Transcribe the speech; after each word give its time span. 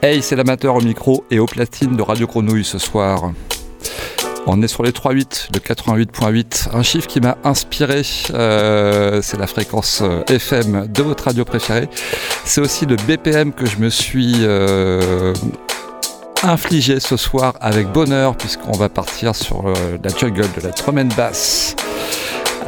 Hey, 0.00 0.22
c'est 0.22 0.36
l'amateur 0.36 0.76
au 0.76 0.80
micro 0.80 1.24
et 1.28 1.40
au 1.40 1.46
platine 1.46 1.96
de 1.96 2.02
Radio 2.02 2.28
Grenouille 2.28 2.64
ce 2.64 2.78
soir. 2.78 3.32
On 4.46 4.62
est 4.62 4.68
sur 4.68 4.84
les 4.84 4.92
3.8, 4.92 5.48
le 5.52 5.58
88.8, 5.58 6.68
un 6.72 6.84
chiffre 6.84 7.08
qui 7.08 7.20
m'a 7.20 7.36
inspiré, 7.42 8.02
euh, 8.32 9.20
c'est 9.22 9.36
la 9.36 9.48
fréquence 9.48 10.00
euh, 10.02 10.22
FM 10.28 10.86
de 10.86 11.02
votre 11.02 11.24
radio 11.24 11.44
préférée. 11.44 11.88
C'est 12.44 12.60
aussi 12.60 12.86
le 12.86 12.94
BPM 12.94 13.52
que 13.52 13.66
je 13.66 13.78
me 13.78 13.90
suis 13.90 14.36
euh, 14.42 15.34
infligé 16.44 17.00
ce 17.00 17.16
soir 17.16 17.54
avec 17.60 17.90
bonheur 17.90 18.36
puisqu'on 18.36 18.78
va 18.78 18.88
partir 18.88 19.34
sur 19.34 19.64
la 19.64 20.16
jungle 20.16 20.46
de 20.56 20.62
la 20.62 20.70
drum 20.70 21.08
bass 21.16 21.74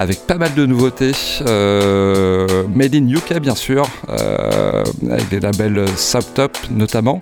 avec 0.00 0.27
pas 0.27 0.36
mal 0.36 0.54
de 0.54 0.64
nouveautés, 0.64 1.12
euh, 1.46 2.64
made 2.74 2.95
in 2.95 3.06
UK 3.06 3.38
bien 3.38 3.54
sûr, 3.54 3.86
euh, 4.09 4.82
avec 5.10 5.28
des 5.28 5.40
labels 5.40 5.84
Subtop 5.95 6.56
notamment. 6.70 7.20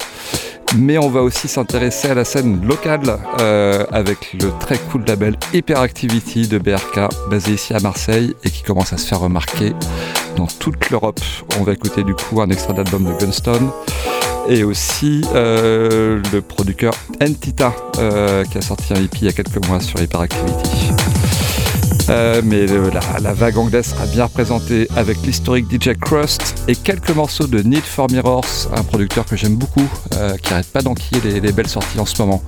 Mais 0.77 0.96
on 0.96 1.09
va 1.09 1.23
aussi 1.23 1.48
s'intéresser 1.48 2.09
à 2.09 2.14
la 2.14 2.24
scène 2.24 2.64
locale 2.64 3.18
euh, 3.41 3.84
avec 3.91 4.32
le 4.34 4.52
très 4.60 4.78
cool 4.78 5.02
label 5.09 5.37
Hyperactivity 5.52 6.46
de 6.46 6.59
BRK, 6.59 7.01
basé 7.28 7.54
ici 7.54 7.74
à 7.74 7.80
Marseille 7.80 8.37
et 8.45 8.51
qui 8.51 8.62
commence 8.62 8.92
à 8.92 8.96
se 8.96 9.09
faire 9.09 9.20
remarquer 9.20 9.73
dans 10.37 10.46
toute 10.46 10.88
l'Europe. 10.90 11.20
On 11.59 11.65
va 11.65 11.73
écouter 11.73 12.04
du 12.04 12.15
coup 12.15 12.40
un 12.40 12.48
extrait 12.48 12.74
d'album 12.74 13.04
de 13.06 13.18
Gunstone 13.18 13.70
et 14.48 14.62
aussi 14.62 15.23
le 15.34 16.40
producteur 16.40 16.95
Entita 17.20 17.74
qui 17.95 18.59
a 18.59 18.62
sorti 18.62 18.92
un 18.92 19.02
EP 19.02 19.18
il 19.23 19.24
y 19.24 19.29
a 19.29 19.32
quelques 19.32 19.66
mois 19.66 19.80
sur 19.80 20.01
Hyperactivity. 20.01 20.92
Euh, 22.10 22.40
mais 22.45 22.66
la, 23.20 23.32
vague 23.34 23.59
anglaise 23.59 23.87
sera 23.87 24.06
bien 24.06 24.24
représentée 24.24 24.88
avec 24.96 25.18
l'historique 25.24 25.66
DJ 25.70 25.90
Crust 25.98 26.65
et 26.66 26.74
quelques 26.74 27.10
morceaux 27.10 27.46
de 27.46 27.60
Need 27.60 27.82
for 27.82 28.10
Mirrors, 28.10 28.68
un 28.74 28.82
producteur 28.82 29.26
que 29.26 29.37
j'aime 29.37 29.56
beaucoup, 29.56 29.87
euh, 30.15 30.37
qui 30.37 30.52
arrête 30.52 30.73
pas 30.73 30.80
d'enquiller 30.80 31.40
les, 31.40 31.52
belles 31.52 31.68
sorties 31.68 32.00
en 32.00 32.06
ce 32.06 32.20
moment. 32.23 32.42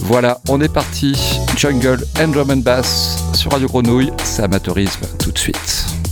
Voilà, 0.00 0.40
on 0.48 0.60
est 0.60 0.72
parti. 0.72 1.14
Jungle 1.56 2.04
and 2.20 2.28
Drum 2.28 2.50
and 2.50 2.56
Bass 2.58 3.22
sur 3.34 3.52
Radio 3.52 3.68
Grenouille, 3.68 4.12
c'est 4.22 4.42
amateurisme 4.42 5.06
tout 5.18 5.32
de 5.32 5.38
suite. 5.38 6.03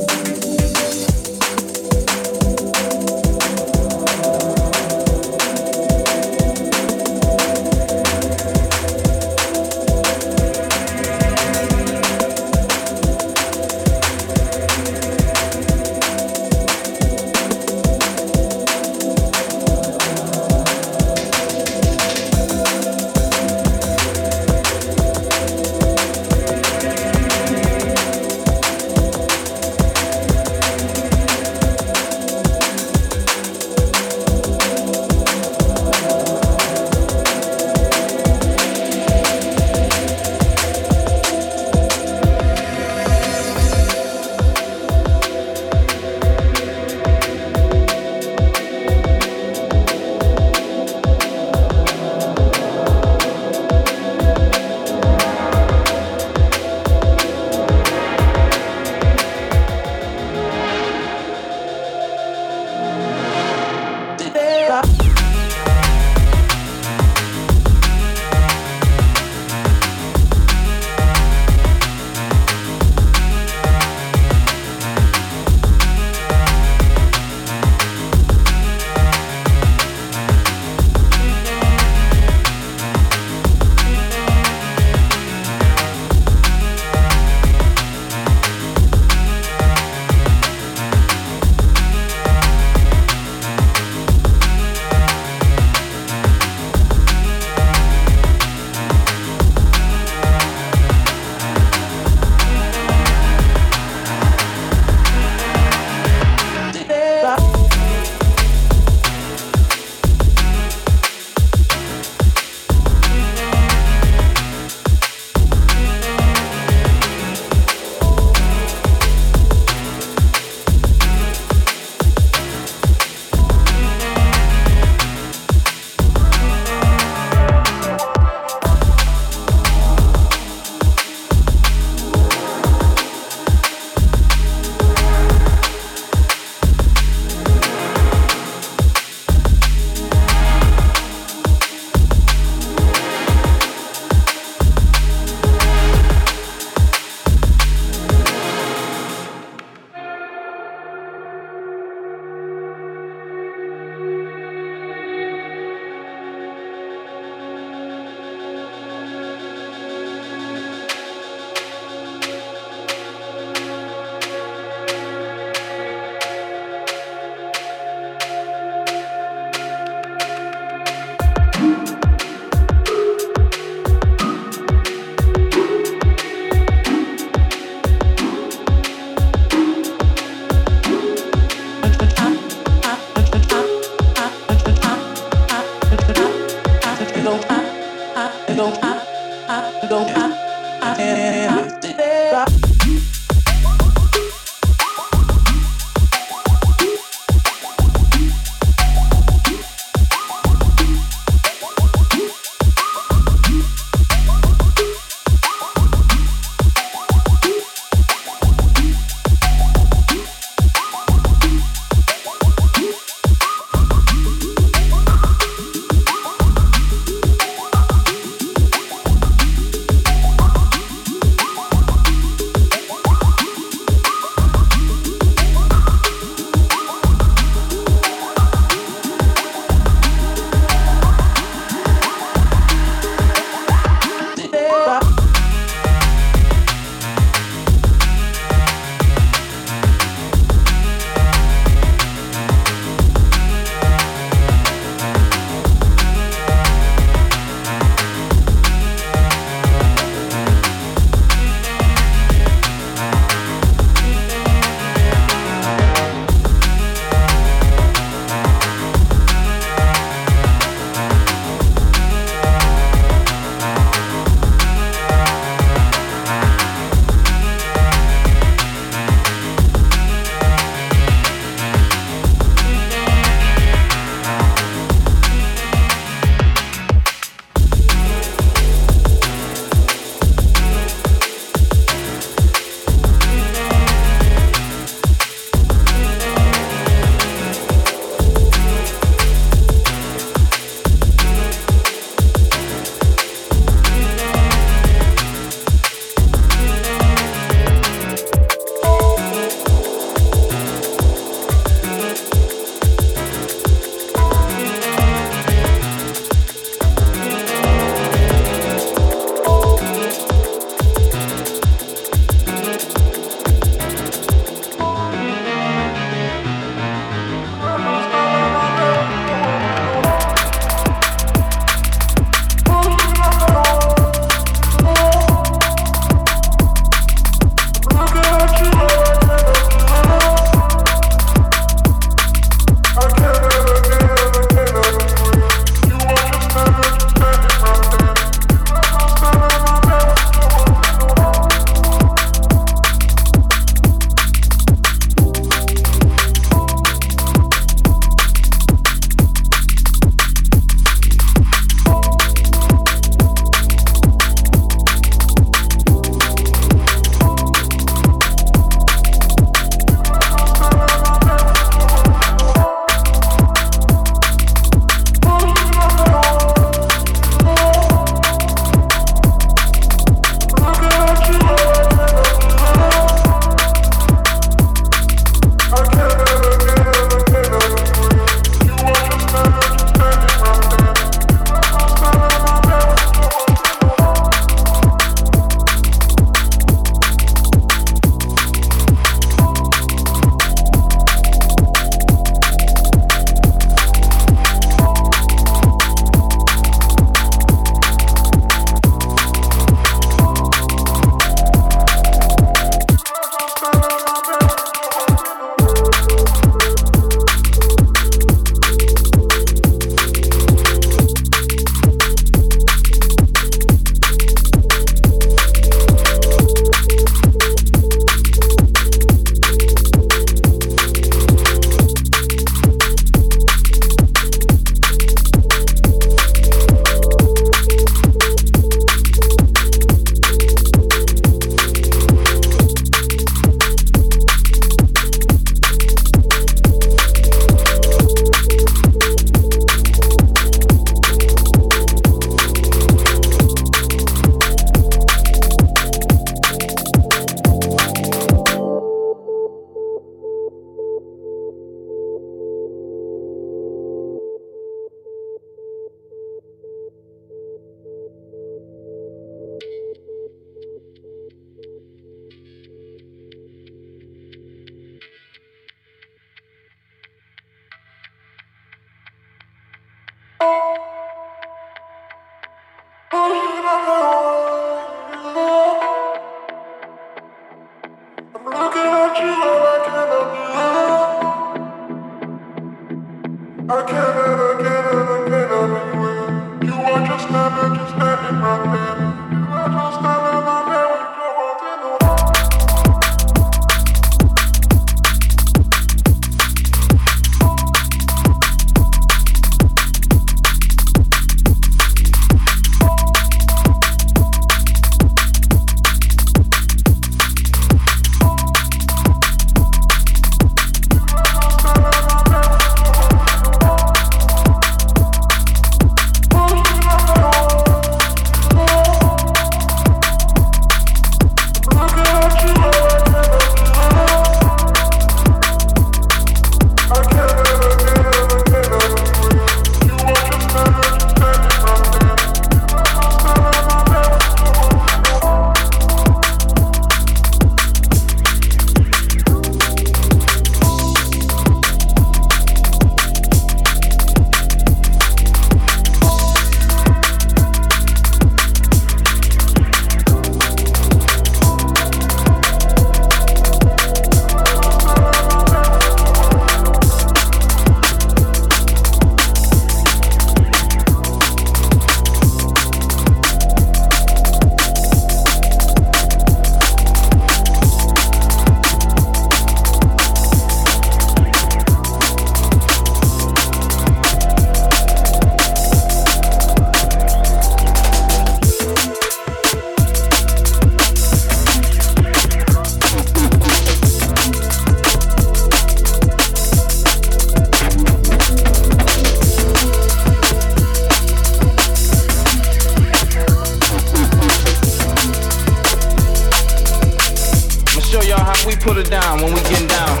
show 597.94 598.02
y'all 598.02 598.18
how 598.18 598.48
we 598.48 598.56
put 598.56 598.76
it 598.76 598.90
down 598.90 599.22
when 599.22 599.32
we 599.32 599.40
getting 599.42 599.68
down. 599.68 600.00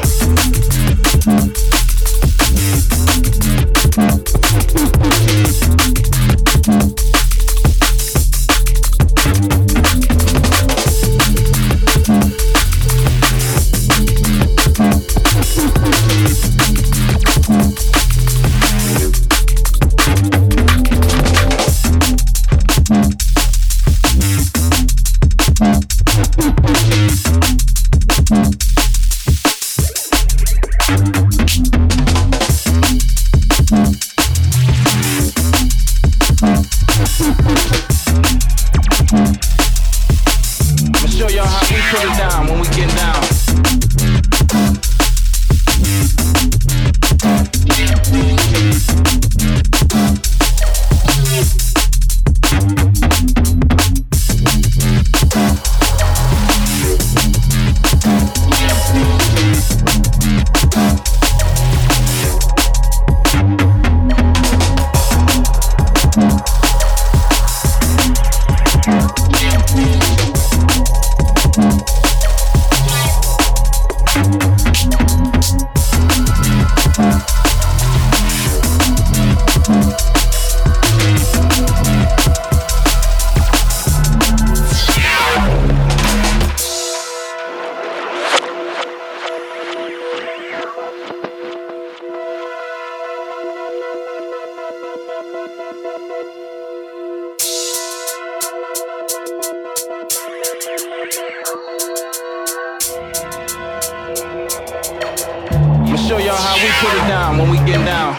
we 107.54 107.64
get 107.66 107.84
now. 107.84 108.18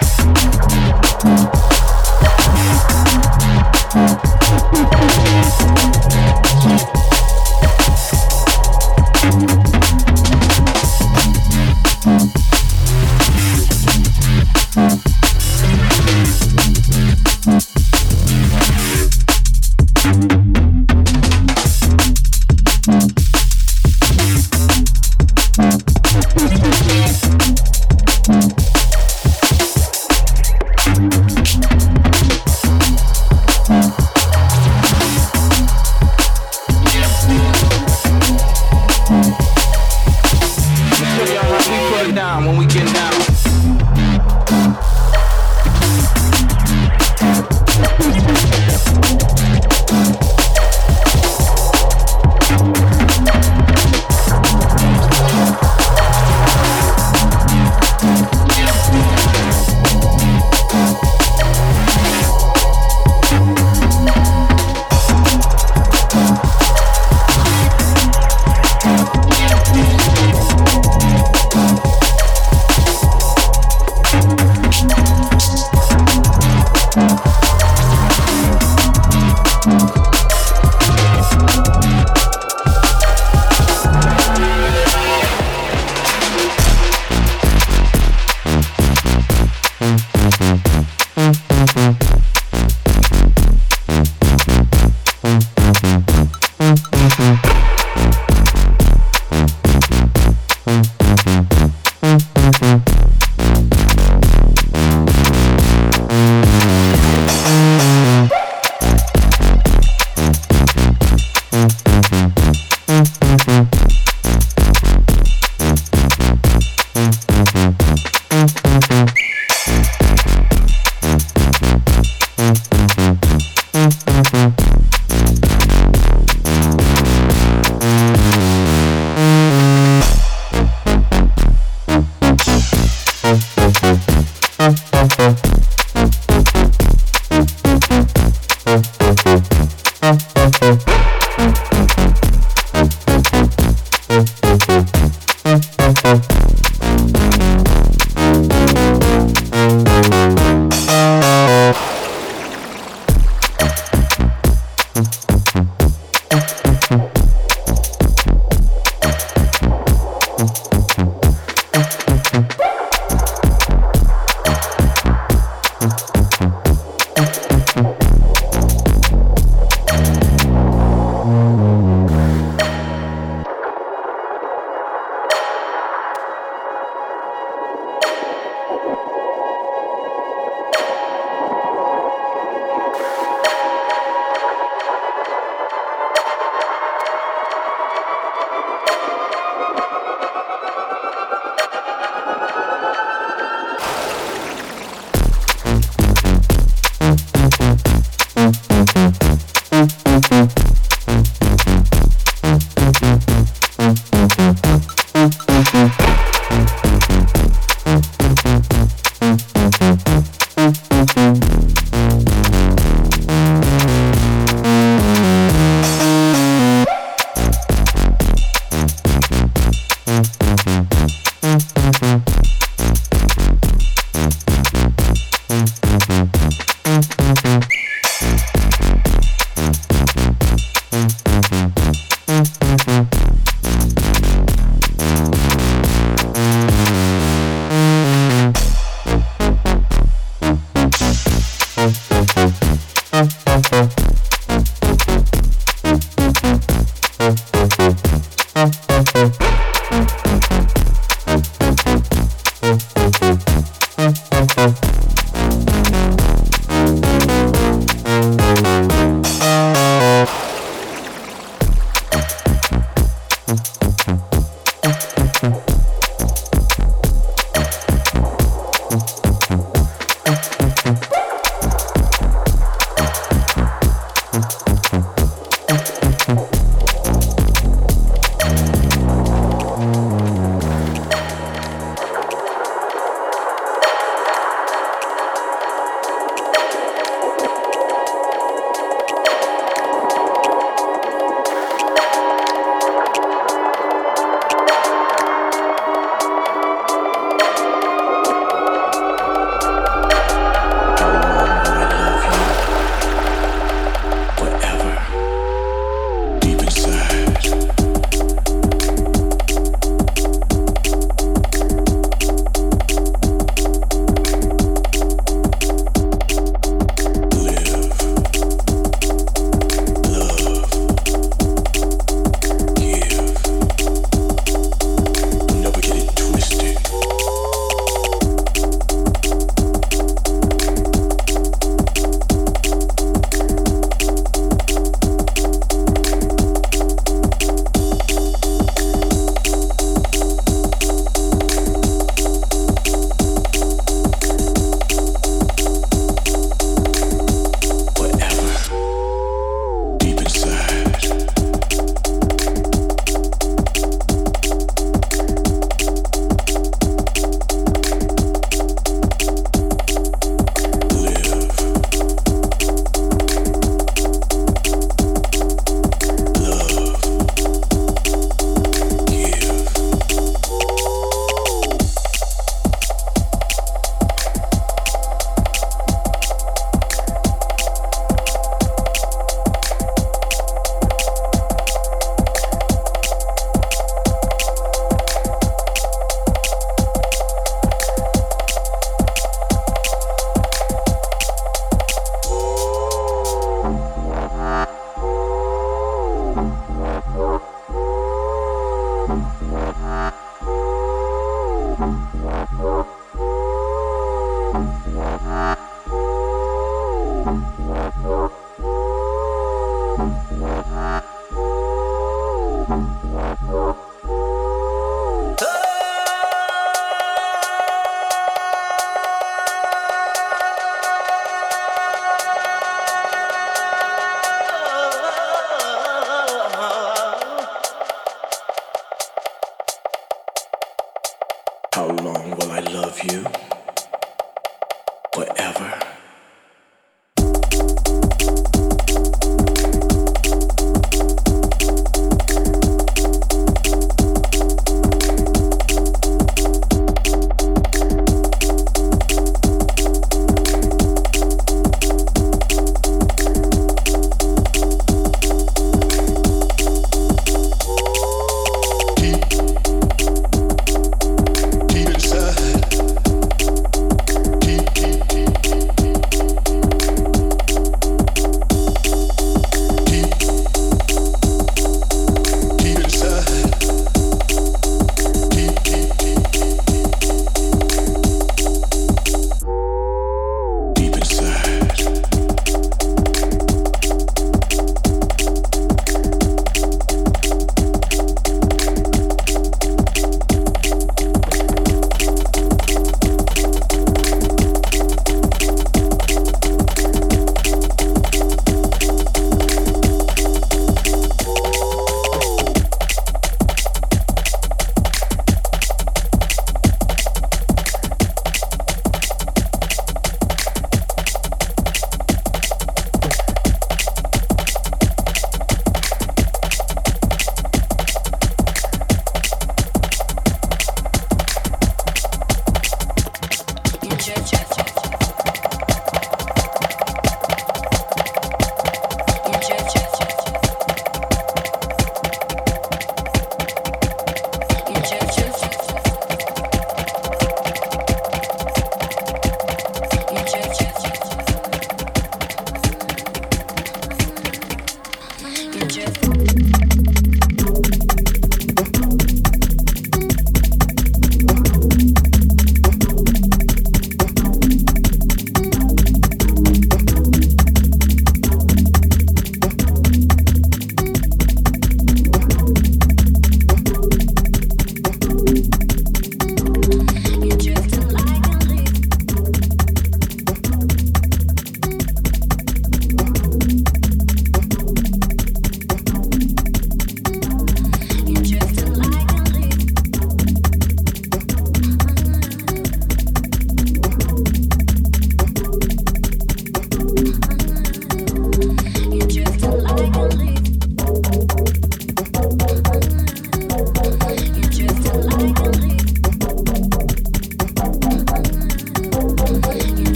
Thank 9.26 9.55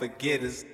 forgetters. 0.00 0.64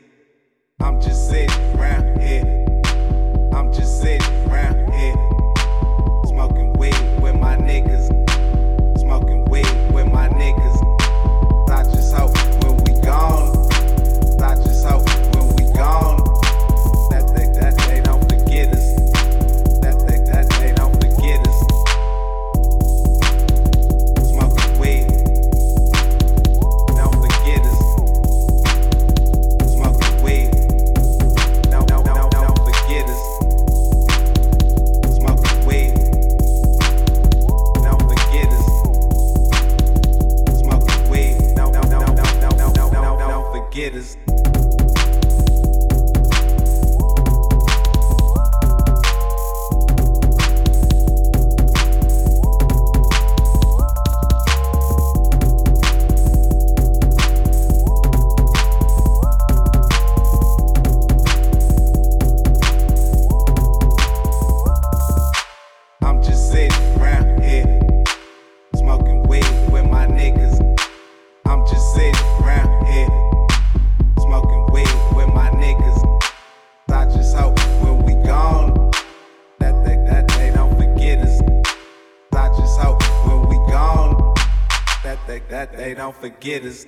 That 85.49 85.77
they, 85.77 85.95
don't 85.95 86.17
forget 86.17 86.65
us. 86.65 86.87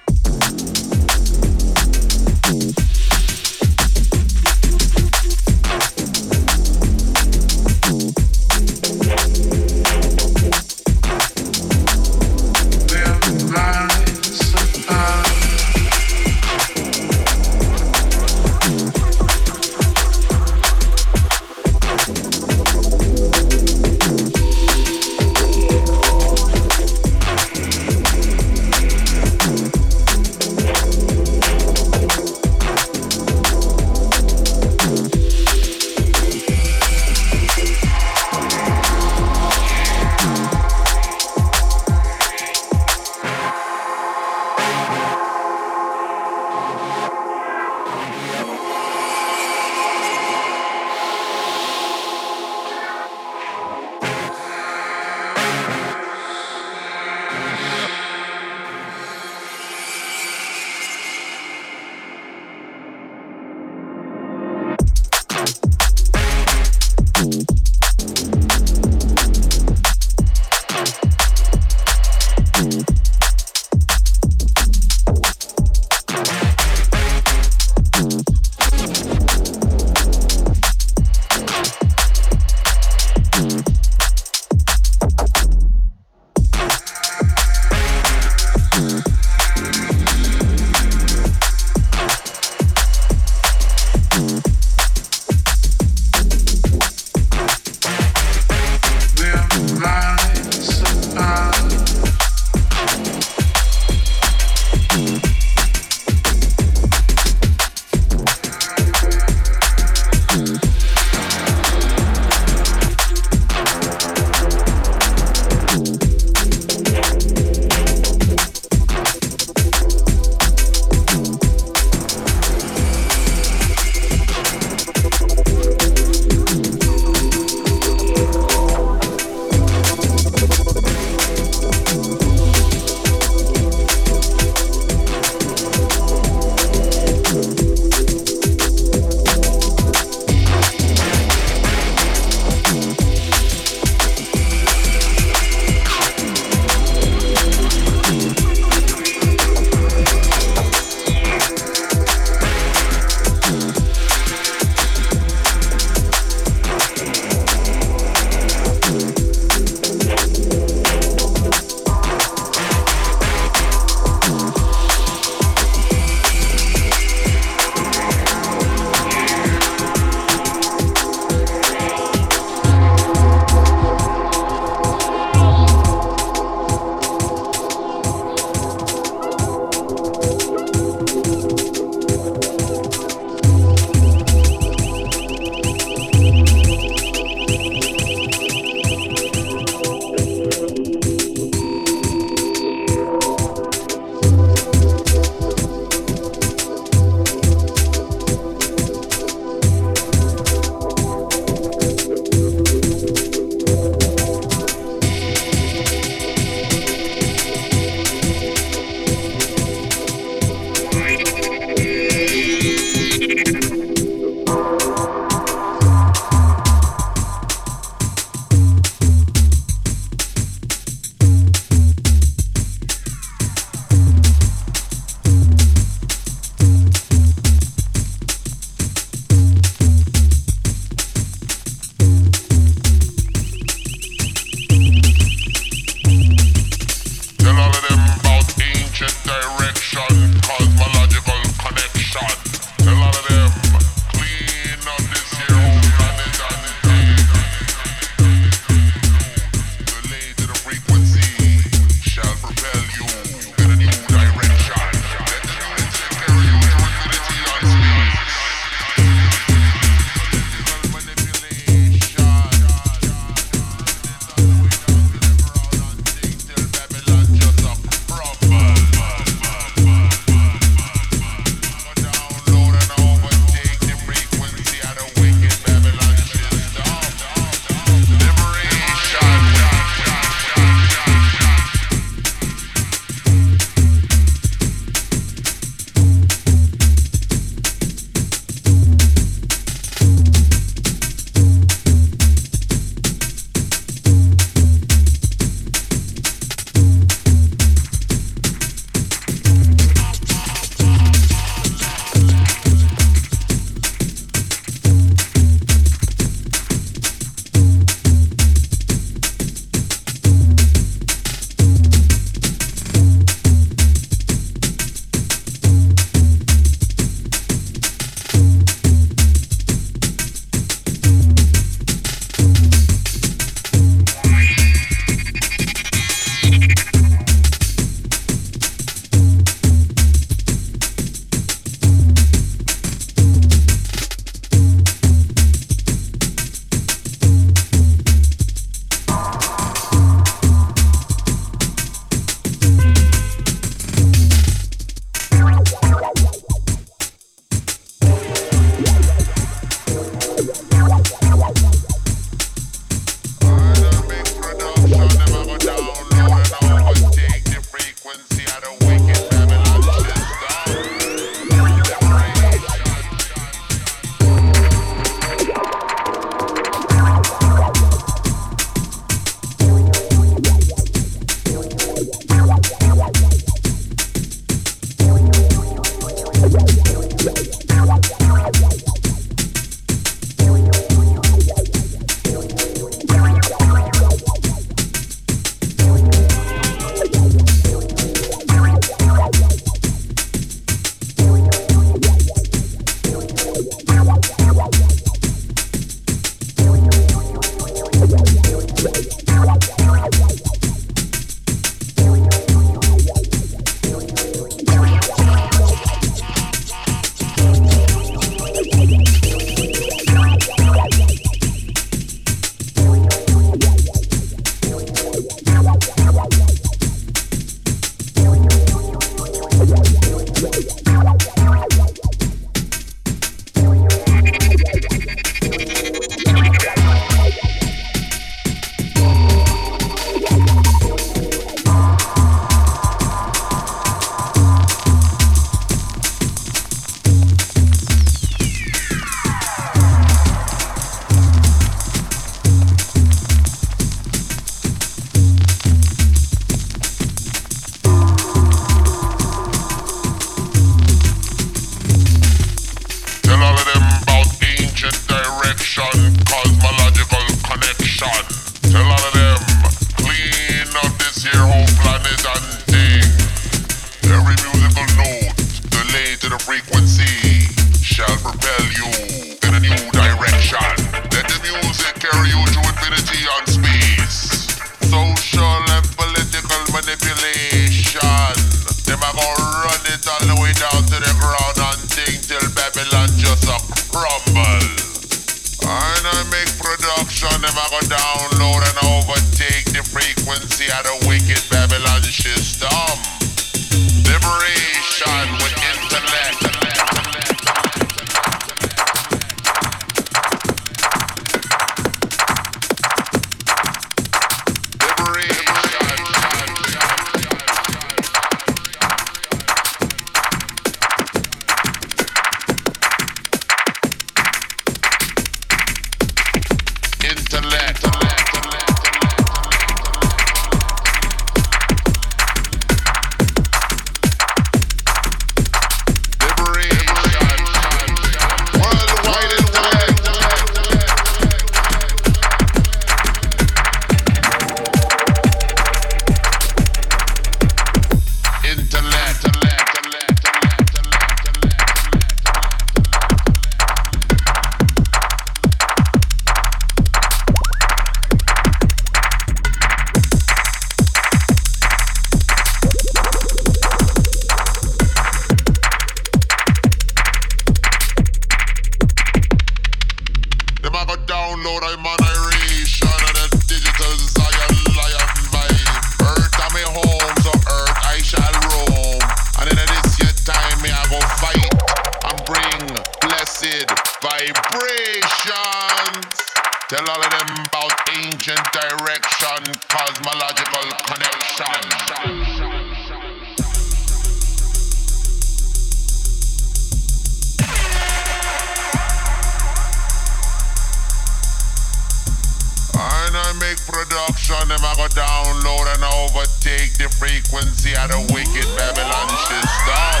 production, 593.90 594.48
them 594.48 594.60
I 594.62 594.74
go 594.76 594.86
download 594.94 595.66
and 595.74 595.82
overtake 595.82 596.78
the 596.78 596.88
frequency 596.94 597.74
of 597.74 597.90
the 597.90 597.98
wicked 598.14 598.46
Babylon 598.56 599.08
system. 599.26 600.00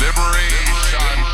Liberation. 0.00 1.29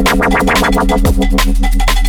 you. 1.99 2.04